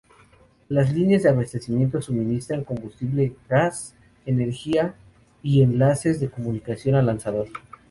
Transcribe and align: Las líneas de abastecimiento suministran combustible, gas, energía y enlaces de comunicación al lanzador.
Las 0.67 0.91
líneas 0.91 1.21
de 1.21 1.29
abastecimiento 1.29 2.01
suministran 2.01 2.63
combustible, 2.63 3.35
gas, 3.47 3.93
energía 4.25 4.95
y 5.43 5.61
enlaces 5.61 6.19
de 6.19 6.31
comunicación 6.31 6.95
al 6.95 7.05
lanzador. 7.05 7.49